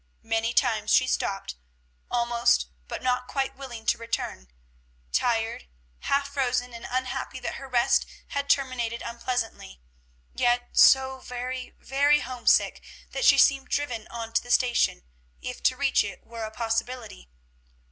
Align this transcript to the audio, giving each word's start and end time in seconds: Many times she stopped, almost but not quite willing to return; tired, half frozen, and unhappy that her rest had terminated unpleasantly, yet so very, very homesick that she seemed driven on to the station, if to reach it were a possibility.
Many 0.23 0.51
times 0.51 0.89
she 0.89 1.05
stopped, 1.05 1.57
almost 2.09 2.69
but 2.87 3.03
not 3.03 3.27
quite 3.27 3.55
willing 3.55 3.85
to 3.85 3.99
return; 3.99 4.47
tired, 5.11 5.67
half 5.99 6.29
frozen, 6.33 6.73
and 6.73 6.87
unhappy 6.89 7.39
that 7.41 7.53
her 7.61 7.67
rest 7.69 8.07
had 8.29 8.49
terminated 8.49 9.03
unpleasantly, 9.05 9.79
yet 10.33 10.69
so 10.71 11.19
very, 11.19 11.75
very 11.77 12.21
homesick 12.21 12.81
that 13.11 13.25
she 13.25 13.37
seemed 13.37 13.67
driven 13.69 14.07
on 14.07 14.33
to 14.33 14.41
the 14.41 14.49
station, 14.49 15.03
if 15.39 15.61
to 15.61 15.77
reach 15.77 16.03
it 16.03 16.25
were 16.25 16.45
a 16.45 16.49
possibility. 16.51 17.29